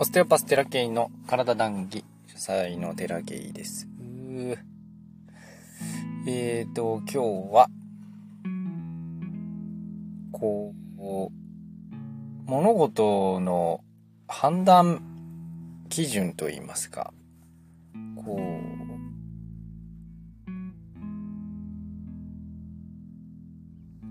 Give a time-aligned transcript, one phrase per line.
[0.00, 3.88] オステオパステラケイの体談義主催のテラケイです。
[6.24, 7.18] えーと、今日
[7.52, 7.68] は、
[10.30, 11.00] こう、
[12.48, 13.80] 物事の
[14.28, 15.02] 判断
[15.88, 17.12] 基準といいますか、
[18.24, 18.42] こう、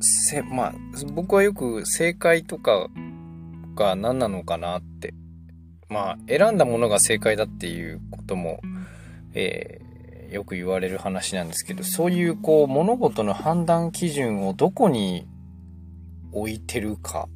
[0.04, 0.73] せ、まあ、
[1.13, 2.89] 僕はよく正解とか
[3.74, 5.13] が何なのかなって、
[5.89, 8.59] まあ、選んだものが正解だっていうことも、
[9.33, 15.27] えー、よく言われる話なんですけど、そういうこう、物事の判断基準をどこに
[16.33, 17.29] 置いてるか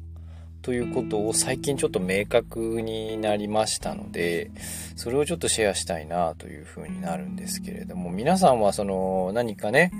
[0.60, 4.50] ということを最近ちょっと明確になりましたので、
[4.96, 9.90] それをちょっとシェアしたいなというふうになるんですけれども、皆さんはその何かね、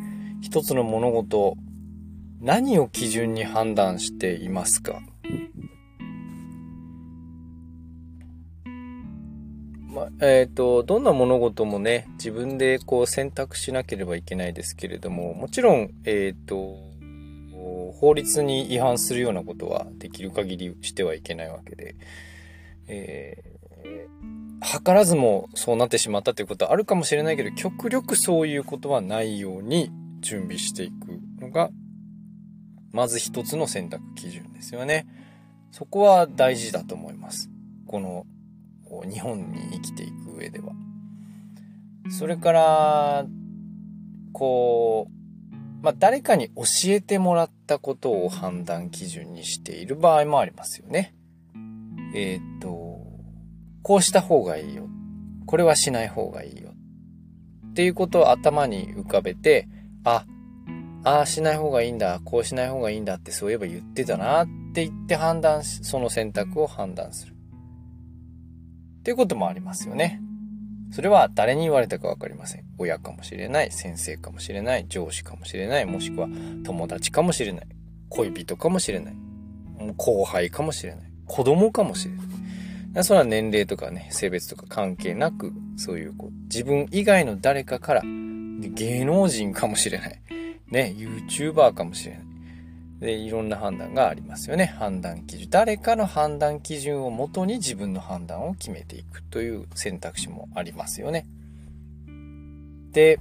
[0.41, 1.56] 一つの物事、
[2.41, 5.00] 何を基準に判断していますか？
[10.25, 16.77] えっ、ー、と、どんな物事もね、自分でこう選択しなければいけないですけれども、もちろん、えっ、ー、と、
[17.95, 21.97] 法律に違反するようなことはできる限りしてはいけないわけで、
[22.87, 31.70] えー、図らずもそうなってしまったということはあるかもしれないけど、極力そういうことはないように準備していくのが、
[32.92, 35.05] まず一つの選択基準ですよね。
[35.73, 37.51] そこは大事だと思います。
[37.89, 38.25] この
[39.01, 40.73] 日本に生きていく上では。
[42.11, 43.27] それから、
[44.33, 45.15] こう、
[45.83, 51.15] まあ、誰かに教えてもらったことを判断基準にしている場合もありますよね。
[52.15, 53.01] えっ、と、
[53.83, 54.87] こうした方がいいよ。
[55.47, 56.73] これはしない方がいいよ。
[57.70, 59.67] っていうことを頭に浮かべて、
[60.05, 60.25] あ、
[61.05, 67.31] ああしない方がいいんだ、こうしない方がいいんだってそういえば言ってたなって言って判断し、その選択を判断する。
[69.03, 70.20] っていうこともありますよね。
[70.92, 72.64] それは誰に言われたかわかりません。
[72.79, 76.29] 親かもしれない、先生かもしれない、上司かもしれない、もしくは
[76.64, 77.67] 友達かもしれない、
[78.11, 79.14] 恋人かもしれない、
[79.96, 82.14] 後輩かもしれない、子供かもしれ
[82.92, 83.05] ない。
[83.05, 90.20] それは年齢とかね、性別とか関係なく、そういうこう自分以外の誰かから、芸能人かもしれない、
[90.70, 92.32] ね、YouTuber かもしれない。
[93.02, 94.67] で、いろんな判断がありますよね。
[94.79, 95.51] 判断基準。
[95.51, 101.27] 誰かの判断基準をもとに自分の判断を決めていくという選択肢もありますよね。
[102.92, 103.18] で、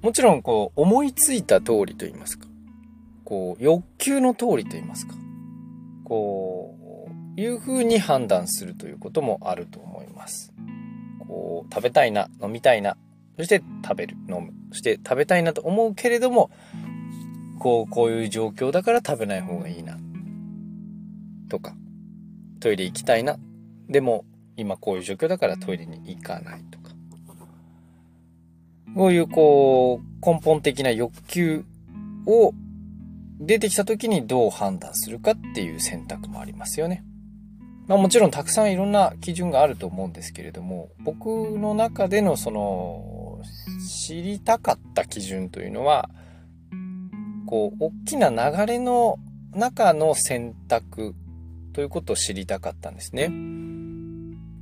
[0.00, 2.46] もちろん、こう、思いついた通りと言いますか。
[3.24, 5.14] こう、欲求の通りと言いますか。
[6.04, 6.74] こ
[7.36, 10.54] う、いう風に判断するということもあると思います。
[11.18, 12.96] こう、食べたいな、飲みたいな、
[13.36, 14.57] そして食べる、飲む。
[14.72, 16.50] して食べたいなと思うけれども、
[17.58, 19.98] こう、こういう状況だから食べない方がいいな。
[21.48, 21.74] とか、
[22.60, 23.38] トイレ行きたいな。
[23.88, 24.24] でも、
[24.56, 26.92] 今こういう状況だからトイレに行かないとか。
[28.94, 31.64] こういうこう、根本的な欲求
[32.26, 32.52] を
[33.40, 37.04] 出てきた時にどう判断するかっていう選択もありますよね。
[37.86, 43.40] まあもちろんたくさんいろんな基準があると思うんですけれども、僕の中でのその
[43.88, 46.08] 知りたかった基準というのは、
[47.46, 49.18] こう、大きな流れの
[49.52, 51.14] 中の選択
[51.72, 53.30] ということを知りたかったんですね。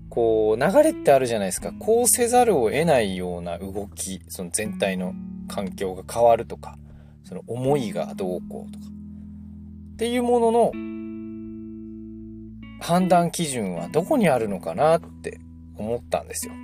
[0.08, 1.72] こう、流れってあるじゃないですか。
[1.72, 5.14] こうせざるを得ないような動き、その全体の
[5.48, 6.78] 環境が変わるとか、
[7.24, 8.86] その思いがどうこうとか。
[9.94, 10.72] っていうものの
[12.80, 15.40] 判断基準はどこにあるのかなって
[15.76, 16.54] 思ったんですよ。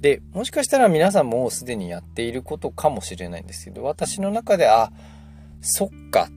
[0.00, 4.90] で、もしかしたら皆さんもすでにやっていることかもしれないんですけど、私の中で、あ、
[5.60, 6.28] そっか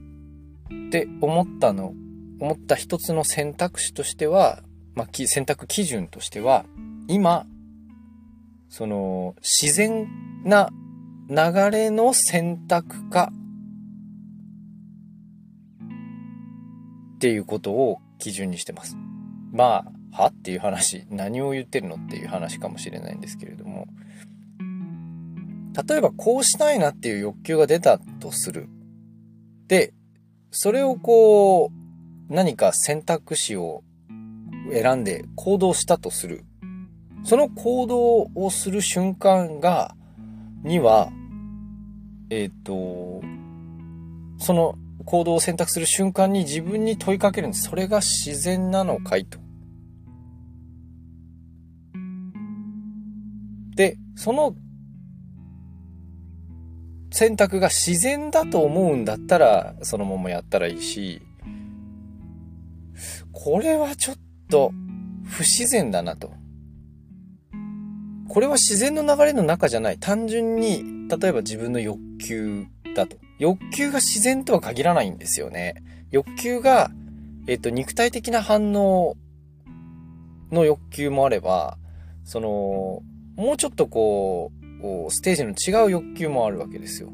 [0.88, 1.94] って思ったの、
[2.40, 4.62] 思った一つの選択肢としては、
[4.94, 6.66] まあ、選択基準としては、
[7.08, 7.46] 今、
[8.68, 10.08] その、自然
[10.44, 10.70] な
[11.30, 11.36] 流
[11.70, 13.32] れの選択か
[17.14, 18.98] っていうことを基準にしてます。
[19.52, 20.28] まあ、は？
[20.28, 23.86] っていう話、 何を言ってるのっていう話かもしれないんですけれども、
[25.88, 28.68] 例えばこうしたいなっていう欲求が出たとする。
[29.66, 29.92] で、
[30.50, 33.82] それをこう、何か選択肢を
[34.72, 36.44] 選んで行動したとする。
[37.24, 39.96] その行動をする瞬間が、
[40.62, 41.10] には、
[42.30, 43.22] えっ、ー、と、
[44.38, 47.68] その行動を選択する瞬間に自分に問いかけるんです。
[47.68, 49.38] それが自然なのかいと。
[53.76, 54.54] で、その、
[57.10, 61.22] 選択が自然だと思うんだったら、そのままやったらいいし、
[63.32, 64.16] これはちょっ
[64.50, 64.72] と
[65.24, 66.32] 不自然だなと。
[68.28, 69.98] これは自然の流れの中じゃない。
[69.98, 72.66] 単純に、例えば自分の欲求
[72.96, 73.16] だと。
[73.38, 75.82] 欲求が自然とは限らないんですよね。
[76.10, 76.90] 欲求が、
[77.46, 79.16] えっ、と、肉体的な反応
[80.50, 81.78] の欲求もあれば、
[82.24, 83.02] その、
[83.36, 84.52] もうちょっとこ
[85.08, 87.12] う、ステージの違う欲求もあるわけですよ。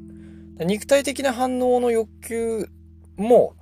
[0.58, 2.68] 肉体的な反応の欲求
[3.16, 3.54] も、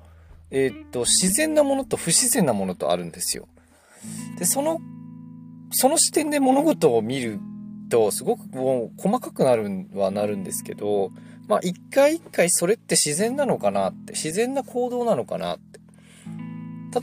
[0.51, 3.49] えっ、と、自然なものと不自然なものとあるんですよ。
[4.39, 4.81] で、その、
[5.71, 7.39] その視点で物事を見る
[7.91, 11.11] と、すごくもう細かくなるはなるんですけど、
[11.47, 15.81] まあ一回一回それって自然なのかなって、自然な行動なのかなって。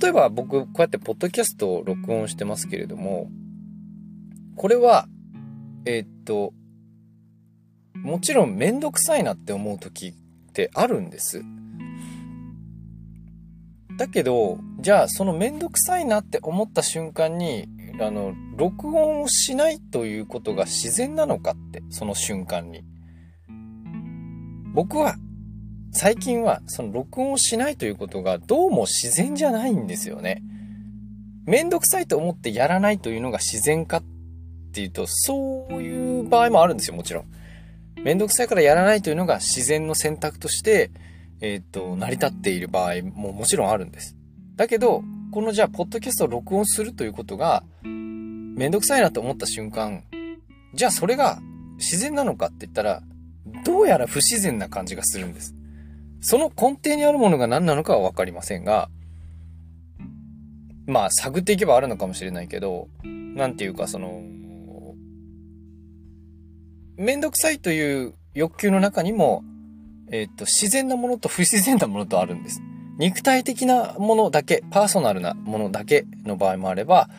[0.01, 3.29] 例えば僕、こうやってポッドキャストを録音してますけれども、
[4.55, 5.07] これは、
[5.85, 6.53] えー、っと、
[7.93, 11.43] もちろんめんどくさいなって思う時ってあるんです。
[13.97, 17.67] だけど、じゃあそのめんどくさいなって思った瞬間に、
[18.01, 22.83] あの、録音をしないということが自然なのかって、その瞬間に。
[24.73, 25.15] 僕は、
[25.91, 30.41] 最近はその録音をしないということがどうも自然じゃないんですよね。
[31.45, 34.03] めんどくさいと思ってやらないというのが自然かっ
[34.75, 37.25] ていうと、そういう場合もあるんですよ、もちろん。
[38.03, 40.91] めんどくさいからやらないというのが自然の選択として、
[41.39, 44.17] えっ、と、成り立っている場合ももちろんあるんです。
[44.57, 45.01] だけど、
[45.31, 50.03] このじゃあ、ポッドキャストを録音するということが、めんどくさいなと思った瞬間、
[50.73, 51.39] じゃあそれが
[51.77, 53.01] 自然なのかって言ったら、
[53.63, 55.55] どうやら不自然な感じがするんです。
[56.19, 58.89] その根底にあるものが何なのかはわかりませんが、
[60.87, 64.21] まあ、探っていけばあるのかもしれないけど、なんていうかその、
[66.97, 69.43] めんどくさいという欲求の中にも、
[70.11, 72.61] えっ、と、自然なものと不自然なものとあるんです。
[72.97, 77.09] 肉体的なものだけ、パーソナルなものだけの場合もあれば、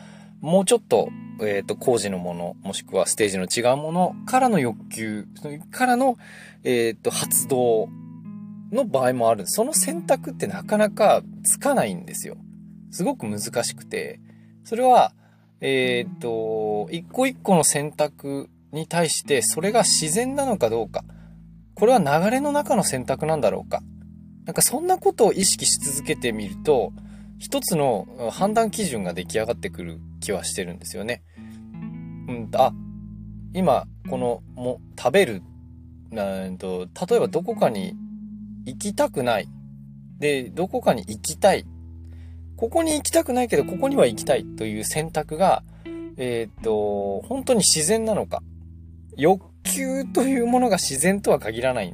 [0.41, 1.09] もうちょっと、
[1.41, 5.27] えっ、と、工事のもの、もしくはステージの違うものからの欲求、
[5.69, 6.17] からの、
[6.63, 7.89] えっ、と、発動
[8.71, 9.45] の場合もある。
[9.45, 12.37] その選択ってなかなかつかないんですよ。
[12.89, 14.19] すごく難しくて。
[14.63, 15.13] それは、
[15.61, 21.03] えっ、と、一個一個の選択に対してそれが自然なのかどうか。
[21.75, 23.81] これは流れの中の選択なんだろうか。
[24.45, 26.91] なんかそんなことを意識し続けてみると、
[27.37, 31.21] 一つの判断基準が出来上がってくる気はしてるんですよね。
[32.27, 32.73] うん、あ、
[33.53, 35.43] 今、この、も、食べる、
[36.11, 37.95] うんと、例えばどこかに
[38.65, 39.47] 行きたくない。
[40.17, 41.65] で、どこかに行きたい。
[42.55, 45.63] ここに行きたくないけど、ここには行きたいという選択が、
[46.17, 48.41] えっ、と、本当に自然なのか。
[49.17, 51.93] 欲求というものが自然とは限らない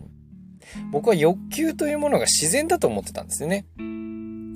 [0.91, 3.65] 僕は欲求というものが自然だと思ってたんですよね。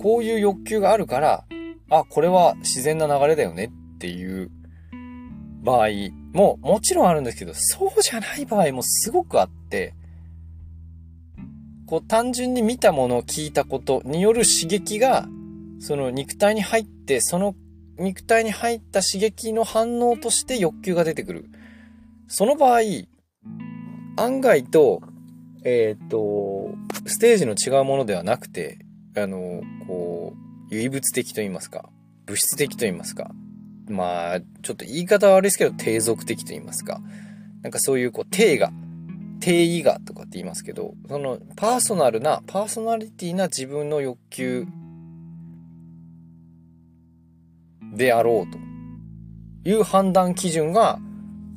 [0.01, 1.45] こういう欲求があるから、
[1.89, 4.51] あ、これは自然な流れだよねっていう
[5.63, 5.87] 場合
[6.33, 9.93] ももちろんあるんですけど、そうじゃない場合もすごくあって、
[11.85, 15.27] こう単純に見たものを聞いたことによる刺激が、
[15.79, 17.55] その肉体に入って、その
[17.97, 21.49] 肉体に入った刺激の反応として欲求が出てくる。
[22.27, 22.81] その場合、
[24.17, 25.01] 案外と
[25.69, 26.69] えっ、と、
[27.05, 28.79] ステージの違うものではなくて、
[29.17, 30.33] あの、こ
[30.71, 31.89] う、唯物的と言いますか、
[32.25, 33.31] 物質的と言いますか、
[33.89, 37.01] まあ、ちょっと言い方は悪いですけど、低俗的と言いますか、
[37.63, 38.71] なんかそういう、こう、定が、
[39.41, 44.65] 定義がとかって言いますけど、その、パーソナルな、パーソナリティな自分の欲求
[47.93, 48.51] であろう
[49.63, 50.99] という判断基準が、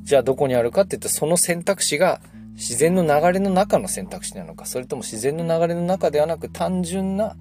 [0.03, 2.21] じゃあどこにあるかって言ったら、その選択肢が
[2.53, 7.35] 自然の流れの中の選択肢なのか、それとも自然の流れの中ではなく単純な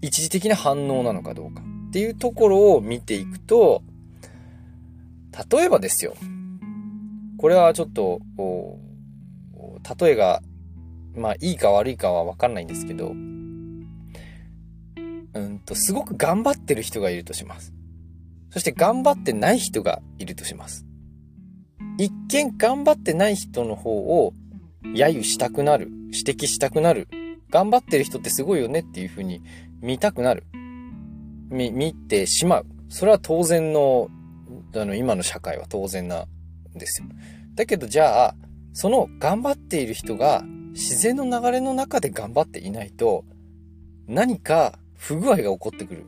[0.00, 3.82] 一時的な反応なのかどうかっていうところを見ていくと、
[5.50, 6.14] 例えばですよ。
[7.38, 8.20] これはちょっと、
[10.00, 10.42] 例えが、
[11.14, 13.12] まあいいか悪いかはわかんないんですけど、
[15.34, 17.72] うんと、すごく頑張ってる人がいるとします。
[18.50, 20.86] そして頑張ってない人がいるとします。
[22.02, 24.34] 一見頑張ってない人の方を
[24.82, 27.06] 揶揄したくなる、指摘したくなる、
[27.48, 29.40] 頑張ってる人ってすごいよねっていう風に
[29.80, 30.42] 見たくなる。
[31.48, 32.66] 見、見てしまう。
[32.88, 34.08] それは当然の、
[34.74, 36.26] あの、今の社会は当然な
[36.74, 37.06] んですよ。
[37.54, 38.34] だけどじゃあ、
[38.72, 40.42] その頑張っている人が
[40.72, 43.24] 自然の流れの中で頑張っていないと、
[44.08, 46.06] 何か不具合が起こってくる。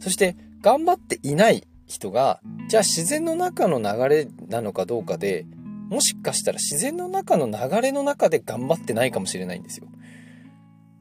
[0.00, 5.44] そして頑張っていない人が、じゃあ自然の中の流れなのかどうかで、
[5.90, 9.88] もしかしたら自然の中の流れの中で頑張ってないかもしれないんですよ。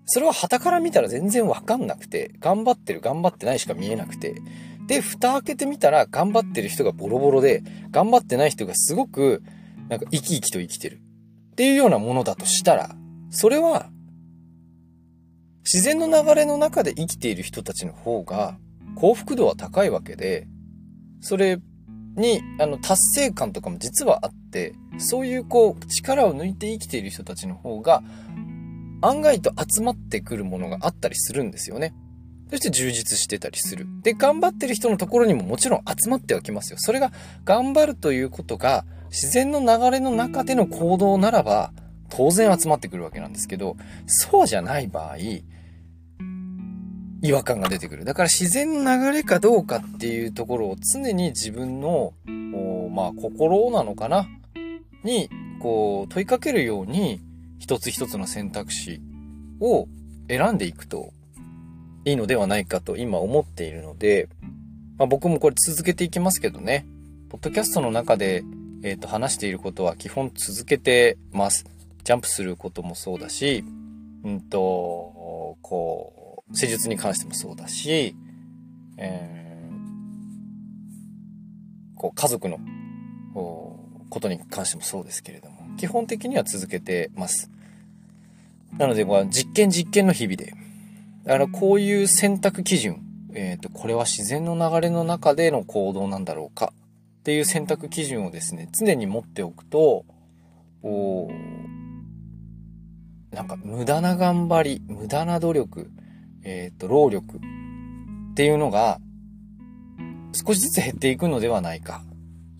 [0.06, 4.36] それは旗から見たら全然わかんなくて、頑張ってる頑張ってないしか見えなくて、
[4.88, 9.44] で、蓋開けてみたら頑張ってる人がボロボロで、頑張ってない人がすごく、
[9.88, 11.00] なんか生き生きと生きてる。
[11.52, 12.96] っていうようなものだとしたら、
[13.30, 13.92] それは、
[15.72, 18.58] 自然の流れの中で生きている人たちの方が
[18.96, 20.48] 幸福度は高いわけで、
[21.22, 21.60] それ
[22.16, 28.04] に、あの、達成感とかも実はあって、そういうこう、力を抜いて生きている人たちの方が、
[29.02, 31.94] 案外と集まってくるものがあったりするんですよね。
[32.50, 33.86] そして充実してたりする。
[34.02, 36.78] で、頑張ってる人のところにももちろん集まってはきますよ。
[36.80, 37.12] それが
[37.46, 41.72] 頑張るということが自然の流れの中での行動ならば
[42.10, 45.18] 当然集まってくるわけなんですけど、そうじゃない場合、
[47.22, 48.06] 違和感が出てくる。
[48.06, 52.14] だから自然の流れかどうかっていうところを常に自分の、
[52.94, 54.28] まあ心なのかな？
[55.04, 55.30] に、
[55.62, 57.20] こう問いかけるように
[57.60, 59.02] 一つ一つの選択肢
[59.60, 59.88] を
[60.30, 61.12] 選んでいくと
[62.06, 64.30] いいのではないかと今思っているので、
[64.98, 66.86] まあ、僕もこれ続けていきますけどね、
[67.30, 68.44] ポッドキャストの中で、
[68.84, 71.66] えっ、ー、と話していることは基本続けてます。
[72.04, 73.64] ジャンプすることもそうだし、
[74.24, 76.19] うんと、こう、
[76.54, 78.16] 施術に関してもそうだし、
[78.98, 82.60] えー、こう、家族の
[83.34, 87.50] ことに関してもそうですけれども、基本的には続けてます。
[88.78, 90.54] なので、まあ、実験実験の日々で、
[91.24, 93.02] だからこういう選択基準、
[93.34, 96.74] えっ、ー、と、これは自然の流れの中での行動なんだろうか
[97.20, 100.06] っていう選択基準をですね、常に持っておくと、
[100.82, 101.30] お
[103.32, 105.92] なんか無駄な頑張り、無駄な努力、
[106.44, 107.40] えっ、ー、と、労力っ
[108.36, 109.00] ていうのが
[110.34, 112.04] 少しずつ減っていくのではないか。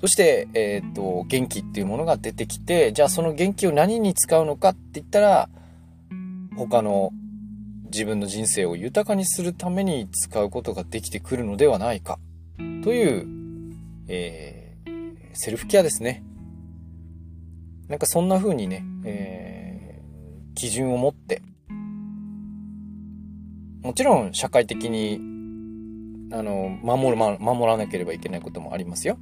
[0.02, 5.50] そして、えっ、ー、と、元気っていうものが出てきて、じゃあその元気を何に使うのかって言ったら、
[6.56, 7.12] 他の
[7.92, 12.20] 自分の人生を豊かにするために使うことができてくるのではないか
[12.84, 13.28] という、
[14.08, 16.24] えー、セルフケアですね。
[17.88, 21.42] なんかそんな風にね、えー、基準を持って、
[23.82, 25.20] もちろん社会的に、
[26.32, 29.18] あの、守る、守らなければいけないこともありますよ。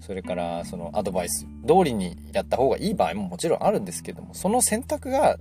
[0.00, 5.38] それから、そのアドバイス通りにやった方がいい場合ももちろんあるんですけども、その選択が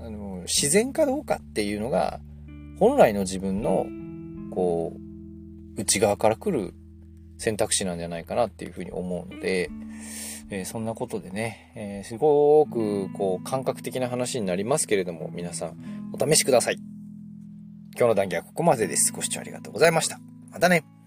[0.00, 2.20] あの、自然かどうかっていうのが、
[2.78, 3.86] 本来の自分の、
[4.54, 6.72] こう、内側から来る
[7.36, 9.70] 選択肢なんじゃないかなっていうふうに思うので、
[10.50, 15.76] えー、そんなことでね、えー、すごく、こう、感覚的な話になりますけれども、皆さん、
[16.12, 16.97] お試しください。
[17.98, 19.12] 今日の談義はここまでです。
[19.12, 20.20] ご視聴ありがとうございました。
[20.52, 20.97] またね。